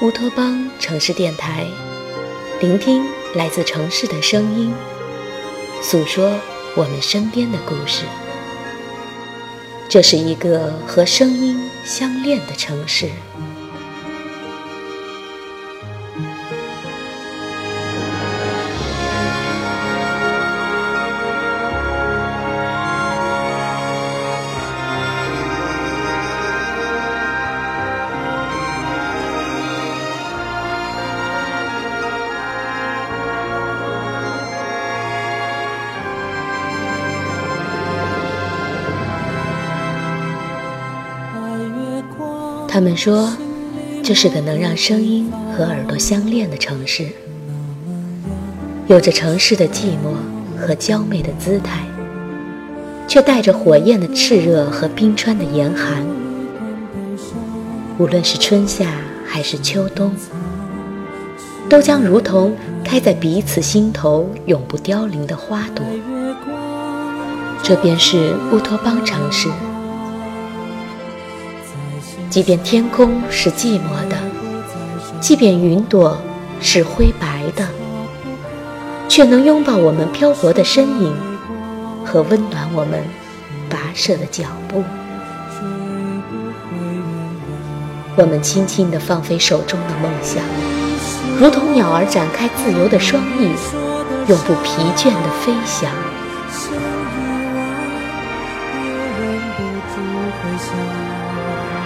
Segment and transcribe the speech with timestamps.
[0.00, 1.66] 乌托邦城市电台，
[2.60, 3.04] 聆听
[3.34, 4.72] 来自城市的声音，
[5.82, 6.38] 诉说
[6.76, 8.04] 我们身边的故事。
[9.88, 13.10] 这是一个和声音相恋的城市。
[42.70, 43.32] 他们说，
[44.04, 47.08] 这是个能让声音和耳朵相恋的城市，
[48.86, 50.12] 有着城市的寂寞
[50.60, 51.80] 和娇媚的姿态，
[53.08, 56.04] 却带着火焰的炽热和冰川的严寒。
[57.96, 58.86] 无论是春夏
[59.26, 60.14] 还是秋冬，
[61.70, 65.84] 都将如同开在彼此心头永不凋零的花朵。
[67.62, 69.48] 这便是乌托邦城市。
[72.30, 74.16] 即便天空是寂寞的，
[75.18, 76.16] 即便云朵
[76.60, 77.66] 是灰白的，
[79.08, 81.14] 却能拥抱我们漂泊的身影，
[82.04, 83.02] 和温暖我们
[83.70, 84.84] 跋涉的脚步。
[88.14, 90.42] 我们轻轻地放飞手中的梦想，
[91.40, 93.48] 如同鸟儿展开自由的双翼，
[94.28, 95.90] 永不疲倦地飞翔。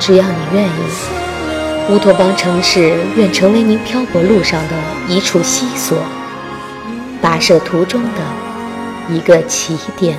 [0.00, 4.74] 只要你愿意，乌托邦城市愿成为您漂泊路上的
[5.06, 5.98] 一处溪索，
[7.22, 10.18] 跋涉途中的一个起点。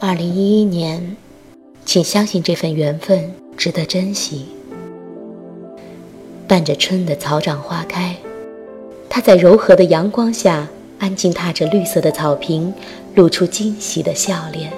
[0.00, 1.16] 二零一一年。
[1.88, 4.44] 请相信这份缘分值得珍惜。
[6.46, 8.14] 伴着春的草长花开，
[9.08, 12.74] 它在柔和的阳光下安静踏着绿色的草坪，
[13.14, 14.70] 露出惊喜的笑脸。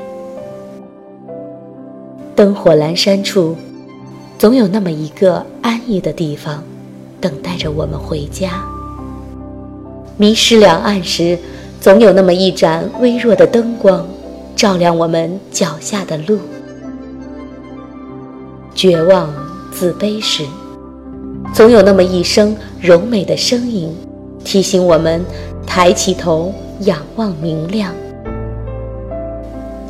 [2.37, 3.57] 灯火阑珊处，
[4.39, 6.63] 总有那么一个安逸的地方，
[7.21, 8.65] 等待着我们回家。
[10.17, 11.37] 迷失两岸时，
[11.81, 14.07] 总有那么一盏微弱的灯光，
[14.55, 16.39] 照亮我们脚下的路。
[18.81, 19.29] 绝望、
[19.71, 20.43] 自卑时，
[21.53, 23.95] 总有那么一声柔美的声音，
[24.43, 25.23] 提醒我们
[25.67, 27.93] 抬起头仰望明亮。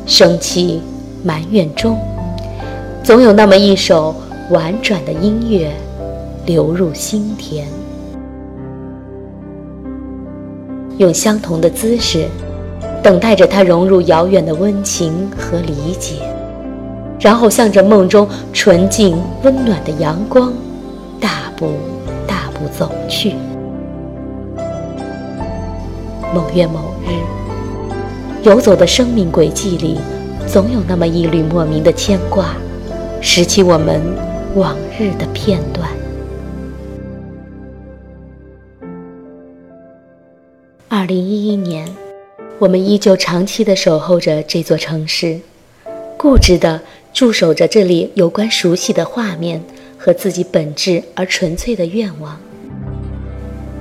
[0.05, 0.81] 生气、
[1.23, 1.97] 埋怨中，
[3.01, 4.13] 总有那么一首
[4.49, 5.71] 婉转的音乐
[6.45, 7.65] 流入心田。
[10.97, 12.25] 用相同的姿势，
[13.01, 16.15] 等待着它融入遥远的温情和理解。
[17.21, 20.51] 然后向着梦中纯净温暖的阳光，
[21.19, 21.73] 大步
[22.27, 23.35] 大步走去。
[26.33, 27.13] 某月某日，
[28.43, 29.99] 游走的生命轨迹里，
[30.47, 32.55] 总有那么一缕莫名的牵挂，
[33.21, 34.01] 拾起我们
[34.55, 35.87] 往日的片段。
[40.89, 41.87] 二零一一年，
[42.57, 45.39] 我们依旧长期的守候着这座城市，
[46.17, 46.81] 固执的。
[47.13, 49.61] 驻守着这里有关熟悉的画面
[49.97, 52.39] 和自己本质而纯粹的愿望，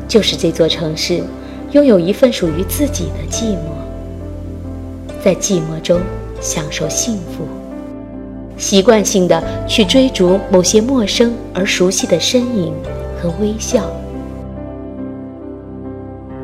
[0.09, 1.23] 就是这座城市
[1.71, 6.01] 拥有一份属于自己的寂寞，在寂寞中
[6.41, 7.47] 享受幸福，
[8.59, 12.75] 习惯性的去追逐某些陌生而熟悉的身影
[13.23, 13.89] 和微笑，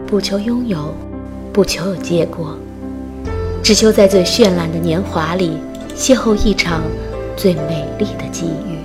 [0.07, 0.95] 不求拥有，
[1.53, 2.57] 不求有结果，
[3.61, 5.59] 只求在最绚烂的年华里。
[5.97, 6.83] 邂逅一场
[7.39, 8.79] 最美丽的机遇。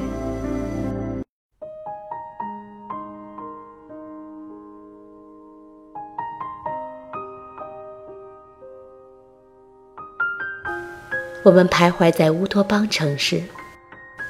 [11.44, 13.44] 我们徘徊在乌托邦城市，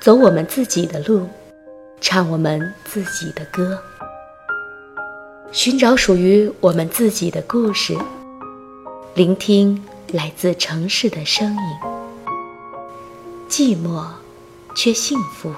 [0.02, 1.28] 走我们自己的路，
[2.02, 3.80] 唱我们自己的歌，
[5.52, 7.96] 寻找属于我们自己的故事，
[9.14, 11.91] 聆听来自城市的声音。
[13.52, 14.06] 寂寞，
[14.74, 15.52] 却幸福。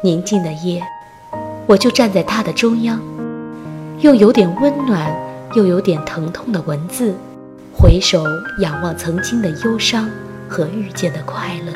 [0.00, 0.80] 宁静的夜，
[1.66, 3.00] 我就站在它的中央，
[4.02, 5.12] 用有点温暖
[5.54, 7.12] 又有点疼痛的文字，
[7.76, 8.22] 回首
[8.60, 10.08] 仰望曾经的忧伤
[10.48, 11.72] 和遇见的快乐。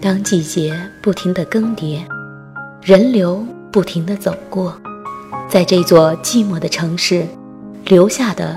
[0.00, 0.72] 当季节
[1.02, 2.00] 不停地更迭，
[2.80, 4.80] 人流不停地走过，
[5.48, 7.26] 在这座寂寞的城市，
[7.86, 8.56] 留下的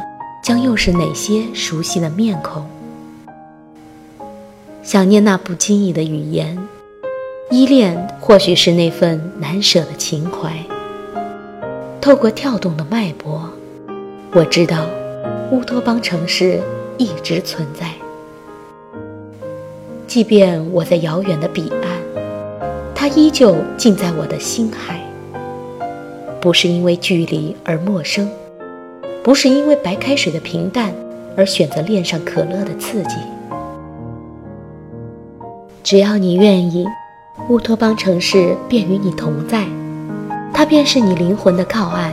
[0.49, 2.65] 将又是哪些熟悉的面孔？
[4.81, 6.57] 想念那不经意的语言，
[7.51, 10.51] 依恋或许是那份难舍的情怀。
[12.01, 13.47] 透过跳动的脉搏，
[14.31, 14.87] 我知道
[15.51, 16.59] 乌托邦城市
[16.97, 17.91] 一直存在。
[20.07, 22.23] 即便我在遥远的彼岸，
[22.95, 24.99] 它依旧近在我的心海。
[26.41, 28.27] 不是因为距离而陌生，
[29.29, 30.91] 不是因为白开水的平淡
[31.37, 33.15] 而选择恋上可乐的刺激。
[35.83, 36.83] 只要你愿意，
[37.47, 39.67] 乌托邦城市便与你同在，
[40.51, 42.11] 它便是你灵魂的靠岸，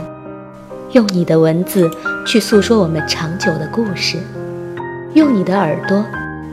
[0.91, 1.89] 用你的文字
[2.23, 4.19] 去诉说我们长久的故事，
[5.15, 6.05] 用你的耳朵。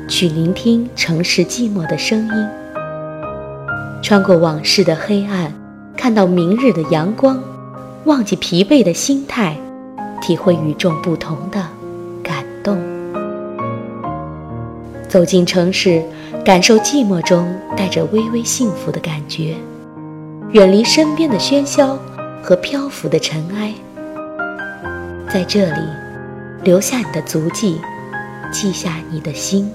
[0.09, 2.49] 去聆听城市寂寞的声音，
[4.01, 5.53] 穿过往事的黑暗，
[5.95, 7.39] 看到明日的阳光，
[8.07, 9.59] 忘记疲惫的心态，
[10.26, 11.62] 体会与众不同的
[12.23, 12.79] 感动。
[15.06, 16.03] 走进城市，
[16.43, 19.55] 感受寂寞中带着微微幸福的感觉，
[20.53, 21.99] 远离身边的喧嚣
[22.43, 23.75] 和漂浮的尘埃，
[25.29, 25.81] 在这里
[26.62, 27.79] 留下你的足迹，
[28.50, 29.70] 记下你的心。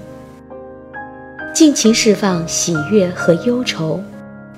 [1.54, 4.00] 尽情释放喜悦和忧愁，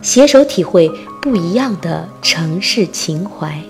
[0.01, 0.91] 携手体会
[1.21, 3.63] 不一样的城市情怀。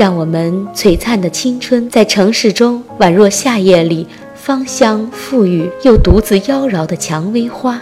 [0.00, 7.78] 让我们璀璨的青春在城市中，宛若夏夜里芳香馥郁又独自妖娆的蔷薇花。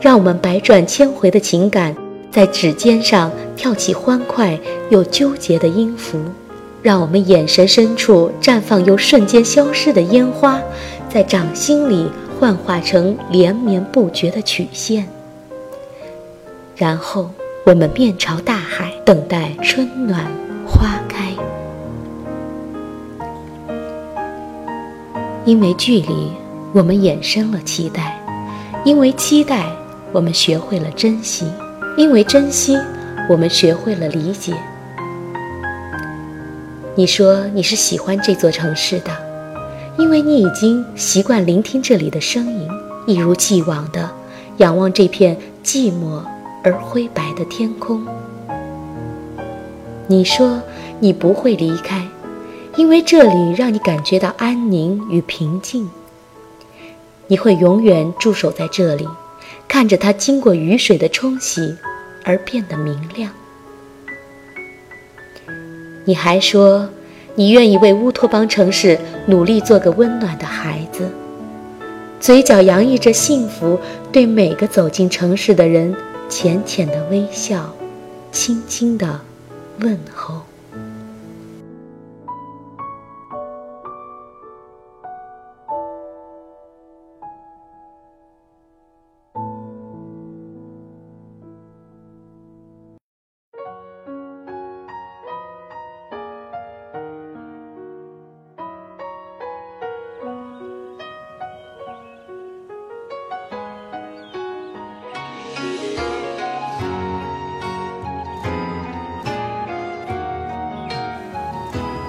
[0.00, 1.94] 让我们百转千回的情感
[2.32, 4.58] 在指尖上跳起欢快
[4.90, 6.20] 又纠结的音符。
[6.82, 10.60] 让我们眼神深处绽放又瞬间消失的烟花，
[11.08, 15.06] 在掌心里幻化成连绵不绝的曲线。
[16.74, 17.30] 然后
[17.66, 20.24] 我们面朝大海，等待春暖
[20.66, 21.30] 花开。
[25.44, 26.32] 因为距离，
[26.72, 28.14] 我们衍生了期待；
[28.82, 29.66] 因为期待，
[30.10, 31.44] 我们学会了珍惜；
[31.98, 32.78] 因为珍惜，
[33.28, 34.54] 我们学会了理解。
[36.94, 39.10] 你说你是喜欢这座城市的，
[39.98, 42.66] 因为你已经习惯聆听这里的声音，
[43.06, 44.10] 一如既往的
[44.56, 46.22] 仰望这片寂寞
[46.62, 48.04] 而灰白的天空。
[50.06, 50.60] 你说
[50.98, 52.06] 你不会离开，
[52.76, 55.88] 因为这里让你感觉到安宁与平静。
[57.28, 59.08] 你会永远驻守在这里，
[59.68, 61.76] 看着它经过雨水的冲洗
[62.24, 63.30] 而变得明亮。
[66.04, 66.88] 你还说，
[67.36, 71.08] 你愿意为乌托邦城市努力做个温暖的孩子，
[72.18, 73.78] 嘴角洋溢着幸福，
[74.10, 75.94] 对每个走进城市的人
[76.30, 77.74] 浅浅的微笑，
[78.30, 79.20] 轻轻的
[79.80, 80.49] 问候。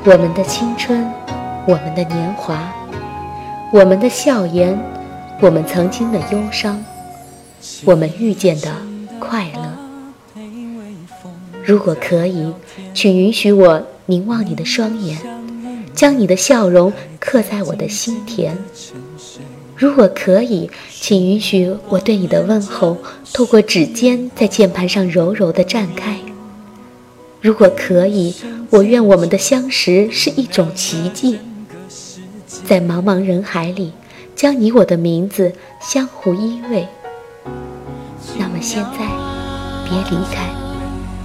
[0.04, 1.08] 我们的青春，
[1.68, 2.74] 我们的年华，
[3.72, 4.76] 我们的笑颜，
[5.40, 6.84] 我们曾经的忧伤，
[7.86, 8.76] 我们遇见的
[9.20, 10.42] 快乐。
[11.64, 12.52] 如果可以，
[12.96, 15.20] 请允许我凝望你的双眼，
[15.94, 18.58] 将你的笑容刻在我的心田。
[19.76, 22.98] 如果可以，请允许我对你的问候，
[23.32, 26.18] 透过指尖在键盘上柔柔地绽开。
[27.42, 28.36] 如果可以。
[28.72, 31.38] 我愿我们的相识是一种奇迹，
[32.64, 33.92] 在茫茫人海里，
[34.34, 36.86] 将你我的名字相互依偎。
[38.40, 39.00] 那么现在，
[39.84, 40.48] 别离开，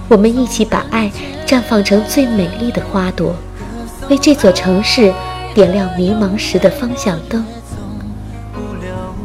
[0.09, 1.09] 我们一起把爱
[1.45, 3.33] 绽放成最美丽的花朵，
[4.09, 5.13] 为这座城市
[5.53, 7.45] 点亮迷茫时的方向灯。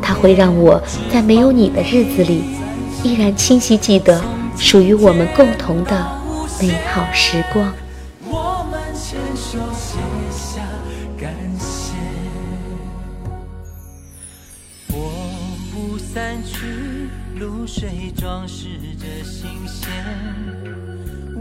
[0.00, 0.80] 它会让我
[1.12, 2.44] 在没有你的日子里，
[3.02, 4.22] 依然清晰记得
[4.56, 6.21] 属于我们共同的
[6.62, 7.74] 美好时光。
[8.24, 9.98] 我们牵手写
[10.30, 10.62] 下
[11.20, 11.96] 感谢
[14.92, 15.10] 我
[15.72, 17.08] 不散去
[17.40, 19.90] 露水装饰着新鲜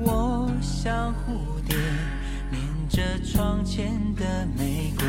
[0.03, 1.77] 我像蝴蝶
[2.49, 5.05] 恋着窗前的玫瑰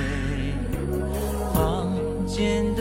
[1.54, 1.90] 房
[2.26, 2.71] 间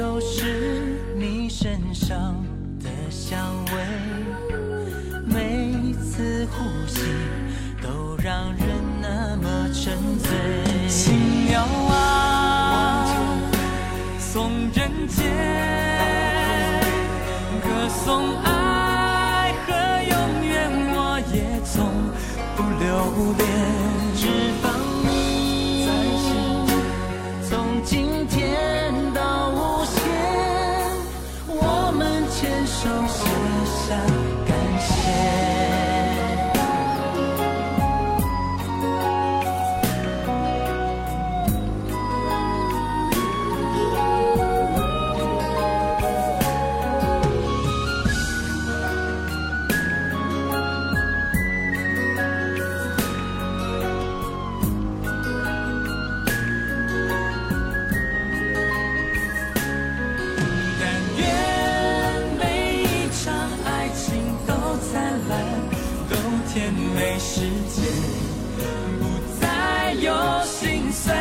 [18.04, 19.70] 从爱和
[20.10, 20.52] 永远，
[20.96, 21.00] 我
[21.34, 21.76] 也从
[22.56, 22.84] 不留
[23.38, 23.42] 恋。
[24.16, 24.22] 只
[24.62, 24.66] 放
[25.04, 26.30] 你在心，
[27.50, 27.52] 从
[27.84, 27.90] 今
[28.28, 28.34] 天
[29.14, 29.56] 到无
[29.86, 29.96] 限，
[31.48, 32.00] 我们
[32.32, 33.20] 牵手写
[33.88, 33.90] 下
[64.92, 65.40] 灿烂，
[66.10, 66.16] 都
[66.52, 67.82] 甜美世界，
[69.00, 69.02] 不
[69.40, 71.14] 再有心碎。